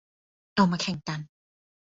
[0.55, 1.19] เอามาแข่งกัน